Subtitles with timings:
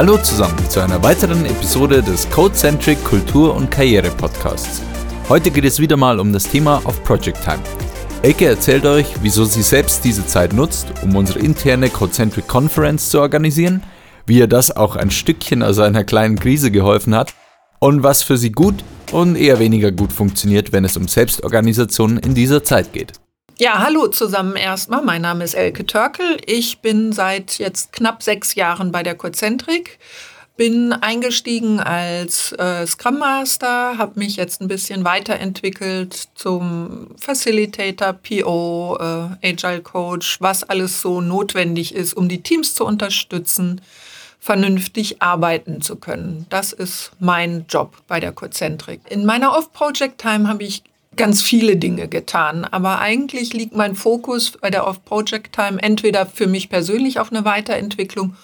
[0.00, 4.80] Hallo zusammen zu einer weiteren Episode des Codecentric Kultur- und Karriere-Podcasts.
[5.28, 7.60] Heute geht es wieder mal um das Thema of Project Time.
[8.22, 13.20] Elke erzählt euch, wieso sie selbst diese Zeit nutzt, um unsere interne Codecentric Conference zu
[13.20, 13.82] organisieren,
[14.24, 17.34] wie ihr das auch ein Stückchen aus einer kleinen Krise geholfen hat
[17.78, 18.82] und was für sie gut
[19.12, 23.19] und eher weniger gut funktioniert, wenn es um Selbstorganisation in dieser Zeit geht.
[23.60, 25.02] Ja, hallo zusammen erstmal.
[25.02, 26.38] Mein Name ist Elke Törkel.
[26.46, 29.98] Ich bin seit jetzt knapp sechs Jahren bei der Cozentric.
[30.56, 38.96] Bin eingestiegen als äh, Scrum Master, habe mich jetzt ein bisschen weiterentwickelt zum Facilitator, PO,
[38.98, 43.82] äh, Agile Coach, was alles so notwendig ist, um die Teams zu unterstützen,
[44.38, 46.46] vernünftig arbeiten zu können.
[46.48, 49.02] Das ist mein Job bei der Cozentric.
[49.10, 50.82] In meiner Off-Project-Time habe ich
[51.20, 52.64] ganz viele Dinge getan.
[52.64, 57.44] Aber eigentlich liegt mein Fokus bei der Off-Project Time entweder für mich persönlich auf eine
[57.44, 58.36] Weiterentwicklung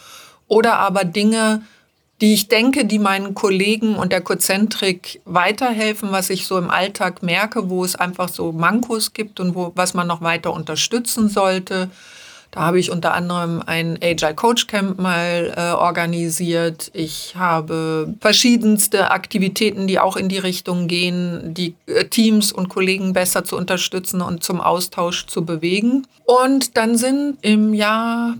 [0.46, 1.62] oder aber Dinge,
[2.20, 7.22] die ich denke, die meinen Kollegen und der Kozentrik weiterhelfen, was ich so im Alltag
[7.22, 11.90] merke, wo es einfach so Mankos gibt und wo, was man noch weiter unterstützen sollte.
[12.56, 16.90] Da habe ich unter anderem ein Agile Coach Camp mal äh, organisiert.
[16.94, 23.12] Ich habe verschiedenste Aktivitäten, die auch in die Richtung gehen, die äh, Teams und Kollegen
[23.12, 26.06] besser zu unterstützen und zum Austausch zu bewegen.
[26.24, 28.36] Und dann sind im Jahr,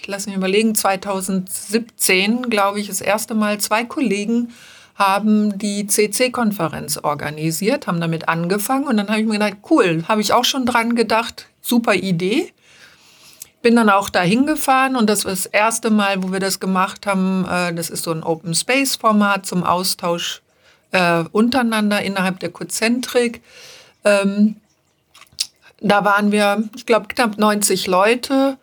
[0.00, 4.52] ich lasse mich überlegen, 2017, glaube ich, das erste Mal zwei Kollegen
[4.94, 10.20] haben die CC-Konferenz organisiert, haben damit angefangen und dann habe ich mir gedacht, cool, habe
[10.20, 12.52] ich auch schon dran gedacht, super Idee
[13.62, 17.06] bin dann auch dahin gefahren und das war das erste Mal, wo wir das gemacht
[17.06, 17.44] haben.
[17.50, 20.42] Äh, das ist so ein Open Space Format zum Austausch
[20.92, 23.42] äh, untereinander innerhalb der Kozentrik.
[24.04, 24.56] Ähm,
[25.80, 28.58] da waren wir, ich glaube, knapp 90 Leute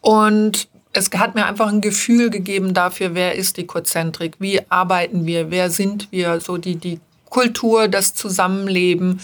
[0.00, 5.26] und es hat mir einfach ein Gefühl gegeben dafür, wer ist die Kozentrik, wie arbeiten
[5.26, 9.20] wir, wer sind wir, so die, die Kultur, das Zusammenleben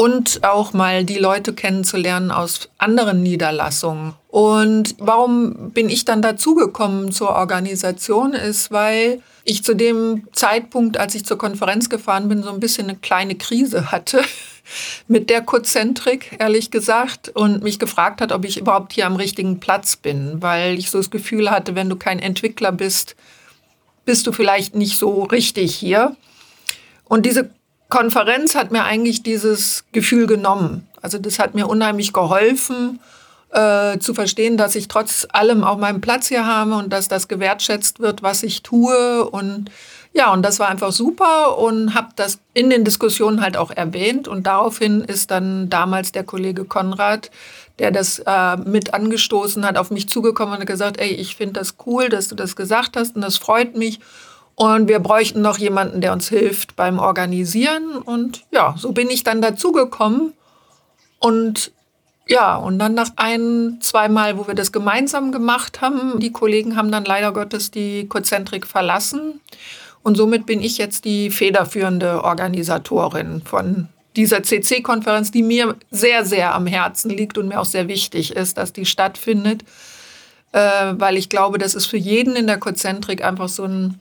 [0.00, 4.14] und auch mal die Leute kennenzulernen aus anderen Niederlassungen.
[4.28, 11.16] Und warum bin ich dann dazugekommen zur Organisation ist, weil ich zu dem Zeitpunkt, als
[11.16, 14.22] ich zur Konferenz gefahren bin, so ein bisschen eine kleine Krise hatte
[15.08, 19.58] mit der Kozentrik, ehrlich gesagt, und mich gefragt hat, ob ich überhaupt hier am richtigen
[19.58, 23.16] Platz bin, weil ich so das Gefühl hatte, wenn du kein Entwickler bist,
[24.04, 26.14] bist du vielleicht nicht so richtig hier.
[27.08, 27.50] Und diese
[27.88, 30.86] Konferenz hat mir eigentlich dieses Gefühl genommen.
[31.00, 33.00] Also das hat mir unheimlich geholfen,
[33.50, 37.28] äh, zu verstehen, dass ich trotz allem auch meinen Platz hier habe und dass das
[37.28, 39.28] gewertschätzt wird, was ich tue.
[39.30, 39.70] Und
[40.12, 44.28] ja, und das war einfach super und habe das in den Diskussionen halt auch erwähnt.
[44.28, 47.30] Und daraufhin ist dann damals der Kollege Konrad,
[47.78, 51.54] der das äh, mit angestoßen hat, auf mich zugekommen und hat gesagt, ey, ich finde
[51.54, 54.00] das cool, dass du das gesagt hast und das freut mich.
[54.58, 57.96] Und wir bräuchten noch jemanden, der uns hilft beim Organisieren.
[57.96, 60.32] Und ja, so bin ich dann dazugekommen.
[61.20, 61.70] Und
[62.26, 66.90] ja, und dann nach ein, zweimal, wo wir das gemeinsam gemacht haben, die Kollegen haben
[66.90, 69.40] dann leider Gottes die Kozentrik verlassen.
[70.02, 73.86] Und somit bin ich jetzt die federführende Organisatorin von
[74.16, 78.58] dieser CC-Konferenz, die mir sehr, sehr am Herzen liegt und mir auch sehr wichtig ist,
[78.58, 79.62] dass die stattfindet.
[80.50, 84.00] Äh, weil ich glaube, das ist für jeden in der Kozentrik einfach so ein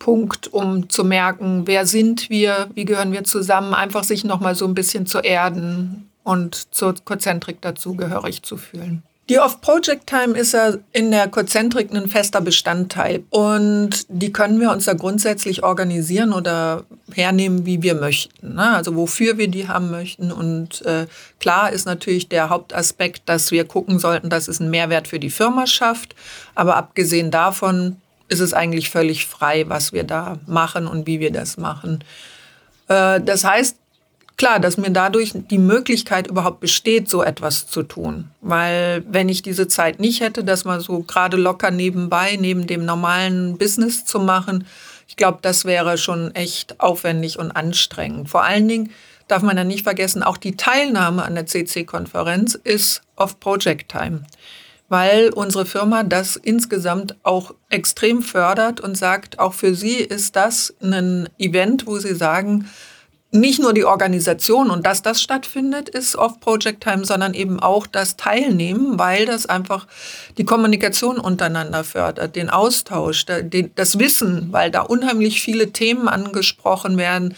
[0.00, 4.66] Punkt, um zu merken, wer sind wir, wie gehören wir zusammen, einfach sich nochmal so
[4.66, 9.04] ein bisschen zu erden und zur Kozentrik dazugehörig zu fühlen.
[9.28, 14.86] Die Off-Project-Time ist ja in der Kozentrik ein fester Bestandteil und die können wir uns
[14.86, 16.82] da grundsätzlich organisieren oder
[17.14, 18.56] hernehmen, wie wir möchten.
[18.56, 18.70] Ne?
[18.70, 20.32] Also wofür wir die haben möchten.
[20.32, 21.06] Und äh,
[21.38, 25.30] klar ist natürlich der Hauptaspekt, dass wir gucken sollten, dass es einen Mehrwert für die
[25.30, 26.16] Firma schafft.
[26.56, 27.98] Aber abgesehen davon
[28.30, 32.02] ist es eigentlich völlig frei, was wir da machen und wie wir das machen.
[32.88, 33.76] Äh, das heißt,
[34.36, 38.30] klar, dass mir dadurch die Möglichkeit überhaupt besteht, so etwas zu tun.
[38.40, 42.84] Weil wenn ich diese Zeit nicht hätte, das mal so gerade locker nebenbei, neben dem
[42.84, 44.66] normalen Business zu machen,
[45.08, 48.30] ich glaube, das wäre schon echt aufwendig und anstrengend.
[48.30, 48.90] Vor allen Dingen
[49.26, 54.22] darf man ja nicht vergessen, auch die Teilnahme an der CC-Konferenz ist auf Project Time
[54.90, 60.74] weil unsere Firma das insgesamt auch extrem fördert und sagt, auch für sie ist das
[60.82, 62.68] ein Event, wo sie sagen,
[63.30, 67.86] nicht nur die Organisation und dass das stattfindet, ist off Project Time, sondern eben auch
[67.86, 69.86] das Teilnehmen, weil das einfach
[70.36, 73.24] die Kommunikation untereinander fördert, den Austausch,
[73.76, 77.36] das Wissen, weil da unheimlich viele Themen angesprochen werden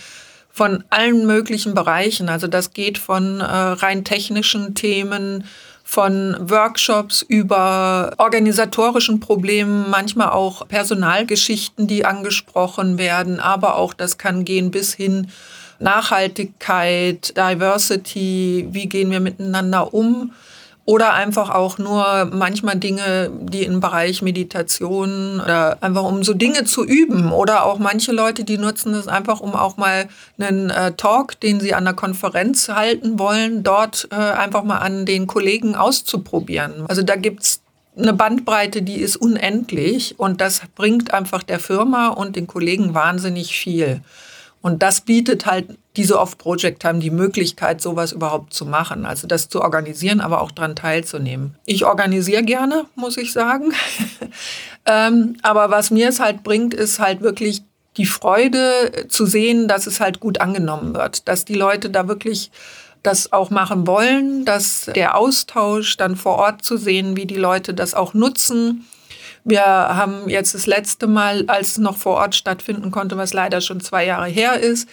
[0.50, 2.30] von allen möglichen Bereichen.
[2.30, 5.44] Also das geht von äh, rein technischen Themen
[5.92, 14.46] von Workshops über organisatorischen Problemen, manchmal auch Personalgeschichten, die angesprochen werden, aber auch das kann
[14.46, 15.26] gehen bis hin
[15.80, 20.32] Nachhaltigkeit, Diversity, wie gehen wir miteinander um
[20.84, 26.64] oder einfach auch nur manchmal Dinge, die im Bereich Meditation oder einfach um so Dinge
[26.64, 27.30] zu üben.
[27.30, 30.08] Oder auch manche Leute, die nutzen das einfach, um auch mal
[30.38, 35.06] einen äh, Talk, den sie an der Konferenz halten wollen, dort äh, einfach mal an
[35.06, 36.84] den Kollegen auszuprobieren.
[36.88, 37.62] Also da gibt's
[37.96, 43.56] eine Bandbreite, die ist unendlich und das bringt einfach der Firma und den Kollegen wahnsinnig
[43.56, 44.00] viel.
[44.62, 49.04] Und das bietet halt diese Off-Project-Time die Möglichkeit, sowas überhaupt zu machen.
[49.04, 51.56] Also das zu organisieren, aber auch daran teilzunehmen.
[51.66, 53.72] Ich organisiere gerne, muss ich sagen.
[54.86, 57.62] ähm, aber was mir es halt bringt, ist halt wirklich
[57.96, 61.28] die Freude zu sehen, dass es halt gut angenommen wird.
[61.28, 62.50] Dass die Leute da wirklich
[63.02, 67.74] das auch machen wollen, dass der Austausch dann vor Ort zu sehen, wie die Leute
[67.74, 68.86] das auch nutzen
[69.44, 73.60] wir haben jetzt das letzte Mal, als es noch vor Ort stattfinden konnte, was leider
[73.60, 74.88] schon zwei Jahre her ist,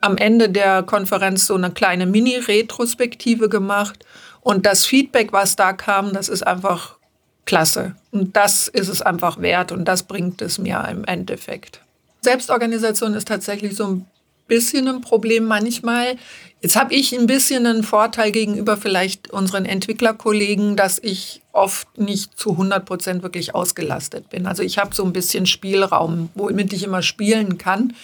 [0.00, 4.04] am Ende der Konferenz so eine kleine Mini-Retrospektive gemacht.
[4.40, 6.96] Und das Feedback, was da kam, das ist einfach
[7.44, 7.94] klasse.
[8.10, 11.82] Und das ist es einfach wert und das bringt es mir im Endeffekt.
[12.22, 14.06] Selbstorganisation ist tatsächlich so ein
[14.50, 16.16] bisschen ein Problem manchmal.
[16.60, 22.38] Jetzt habe ich ein bisschen einen Vorteil gegenüber vielleicht unseren Entwicklerkollegen, dass ich oft nicht
[22.38, 24.46] zu 100 Prozent wirklich ausgelastet bin.
[24.46, 27.94] Also ich habe so ein bisschen Spielraum, womit ich immer spielen kann.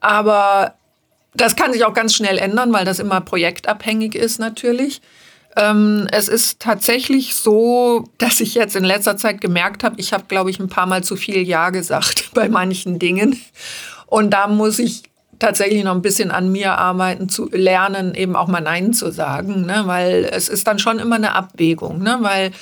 [0.00, 0.74] Aber
[1.34, 5.00] das kann sich auch ganz schnell ändern, weil das immer projektabhängig ist natürlich.
[5.56, 10.24] Ähm, es ist tatsächlich so, dass ich jetzt in letzter Zeit gemerkt habe, ich habe,
[10.28, 13.40] glaube ich, ein paar Mal zu viel Ja gesagt bei manchen Dingen.
[14.06, 15.04] Und da muss ich
[15.38, 19.66] tatsächlich noch ein bisschen an mir arbeiten, zu lernen, eben auch mal Nein zu sagen,
[19.66, 19.82] ne?
[19.86, 22.18] weil es ist dann schon immer eine Abwägung, ne?
[22.20, 22.52] weil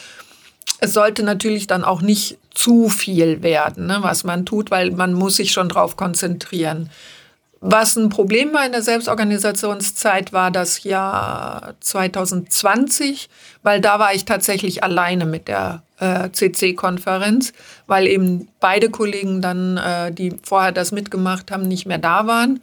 [0.81, 3.99] es sollte natürlich dann auch nicht zu viel werden, ne?
[4.01, 6.91] was man tut, weil man muss sich schon darauf konzentrieren.
[7.67, 13.31] Was ein Problem war in der Selbstorganisationszeit war das Jahr 2020,
[13.63, 17.53] weil da war ich tatsächlich alleine mit der äh, CC-Konferenz,
[17.87, 22.61] weil eben beide Kollegen dann, äh, die vorher das mitgemacht haben, nicht mehr da waren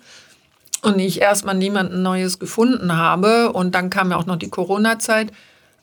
[0.82, 5.32] und ich erstmal niemanden Neues gefunden habe und dann kam ja auch noch die Corona-Zeit.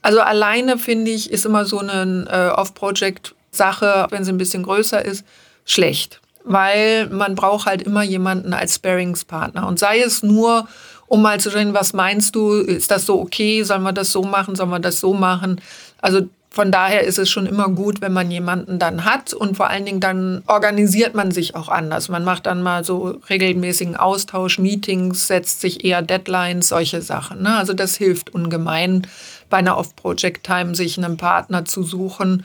[0.03, 5.05] Also alleine finde ich, ist immer so eine äh, Off-Project-Sache, wenn sie ein bisschen größer
[5.05, 5.25] ist,
[5.65, 9.67] schlecht weil man braucht halt immer jemanden als Sparingspartner.
[9.67, 10.67] Und sei es nur,
[11.07, 14.23] um mal zu schauen, was meinst du, ist das so okay, sollen wir das so
[14.23, 15.61] machen, sollen wir das so machen?
[16.01, 19.69] Also von daher ist es schon immer gut, wenn man jemanden dann hat und vor
[19.69, 22.09] allen Dingen dann organisiert man sich auch anders.
[22.09, 27.43] Man macht dann mal so regelmäßigen Austausch, Meetings, setzt sich eher Deadlines, solche Sachen.
[27.43, 27.57] Ne?
[27.57, 29.07] Also das hilft ungemein
[29.51, 32.45] bei einer Off-Project-Time, sich einen Partner zu suchen,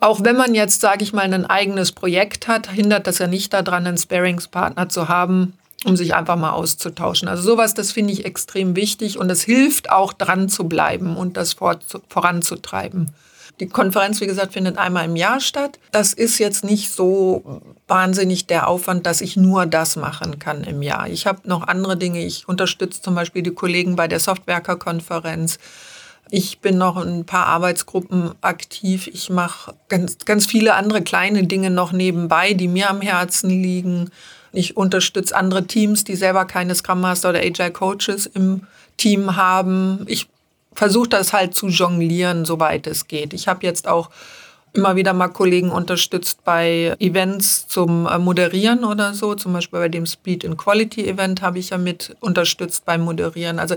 [0.00, 3.52] auch wenn man jetzt, sage ich mal, ein eigenes Projekt hat, hindert das ja nicht
[3.52, 5.52] daran, einen Sparingspartner zu haben,
[5.84, 7.28] um sich einfach mal auszutauschen.
[7.28, 11.36] Also sowas, das finde ich extrem wichtig und es hilft auch dran zu bleiben und
[11.36, 11.54] das
[12.08, 13.10] voranzutreiben.
[13.58, 15.78] Die Konferenz, wie gesagt, findet einmal im Jahr statt.
[15.92, 20.82] Das ist jetzt nicht so wahnsinnig der Aufwand, dass ich nur das machen kann im
[20.82, 21.08] Jahr.
[21.08, 22.24] Ich habe noch andere Dinge.
[22.24, 25.58] Ich unterstütze zum Beispiel die Kollegen bei der Softwerker-Konferenz.
[26.30, 29.08] Ich bin noch in ein paar Arbeitsgruppen aktiv.
[29.08, 34.10] Ich mache ganz, ganz viele andere kleine Dinge noch nebenbei, die mir am Herzen liegen.
[34.52, 40.04] Ich unterstütze andere Teams, die selber keine Scrum Master oder Agile Coaches im Team haben.
[40.06, 40.28] Ich
[40.80, 43.34] versuche das halt zu jonglieren, soweit es geht.
[43.34, 44.08] Ich habe jetzt auch
[44.72, 49.34] immer wieder mal Kollegen unterstützt bei Events zum äh, Moderieren oder so.
[49.34, 53.58] Zum Beispiel bei dem Speed and Quality Event habe ich ja mit unterstützt beim Moderieren.
[53.58, 53.76] Also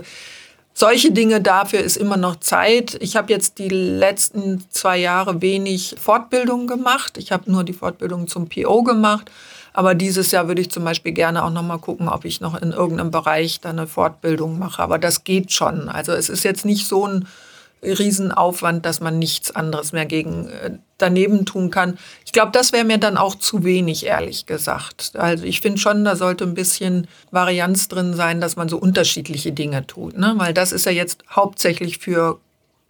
[0.74, 2.96] solche Dinge dafür ist immer noch Zeit.
[3.00, 7.16] Ich habe jetzt die letzten zwei Jahre wenig Fortbildung gemacht.
[7.16, 9.30] Ich habe nur die Fortbildung zum PO gemacht.
[9.72, 12.60] Aber dieses Jahr würde ich zum Beispiel gerne auch noch mal gucken, ob ich noch
[12.60, 14.82] in irgendeinem Bereich da eine Fortbildung mache.
[14.82, 15.88] Aber das geht schon.
[15.88, 17.26] Also es ist jetzt nicht so ein
[17.84, 21.98] Riesenaufwand, dass man nichts anderes mehr gegen äh, daneben tun kann.
[22.24, 25.12] Ich glaube, das wäre mir dann auch zu wenig, ehrlich gesagt.
[25.14, 29.52] Also ich finde schon, da sollte ein bisschen Varianz drin sein, dass man so unterschiedliche
[29.52, 30.16] Dinge tut.
[30.16, 30.34] Ne?
[30.36, 32.40] Weil das ist ja jetzt hauptsächlich für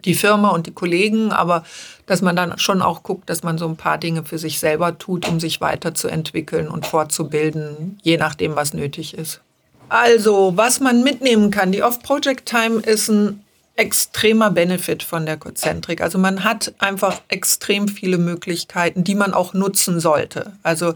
[0.05, 1.63] die Firma und die Kollegen, aber
[2.05, 4.97] dass man dann schon auch guckt, dass man so ein paar Dinge für sich selber
[4.97, 9.41] tut, um sich weiterzuentwickeln und fortzubilden, je nachdem, was nötig ist.
[9.89, 11.71] Also, was man mitnehmen kann.
[11.71, 13.44] Die Off-Project-Time ist ein
[13.75, 16.01] extremer Benefit von der Konzentrik.
[16.01, 20.53] Also man hat einfach extrem viele Möglichkeiten, die man auch nutzen sollte.
[20.63, 20.93] Also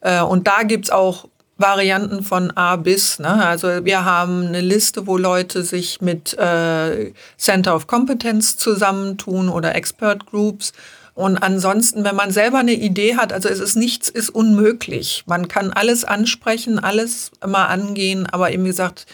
[0.00, 3.18] äh, und da gibt's auch Varianten von A bis.
[3.18, 3.46] Ne?
[3.46, 9.74] Also wir haben eine Liste, wo Leute sich mit äh, Center of Competence zusammentun oder
[9.74, 10.72] Expert Groups.
[11.14, 15.24] Und ansonsten, wenn man selber eine Idee hat, also es ist nichts ist unmöglich.
[15.26, 19.06] Man kann alles ansprechen, alles mal angehen, aber eben gesagt,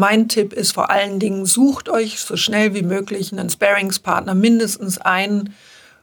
[0.00, 4.98] mein Tipp ist vor allen Dingen, sucht euch so schnell wie möglich einen Sparingspartner, mindestens
[4.98, 5.54] einen,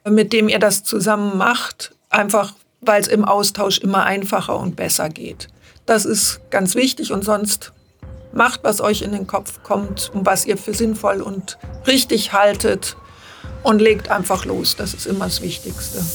[0.08, 5.10] mit dem ihr das zusammen macht, einfach weil es im Austausch immer einfacher und besser
[5.10, 5.48] geht.
[5.88, 7.74] Das ist ganz wichtig und sonst
[8.34, 12.98] macht, was euch in den Kopf kommt und was ihr für sinnvoll und richtig haltet
[13.64, 14.76] und legt einfach los.
[14.76, 16.06] Das ist immer das Wichtigste.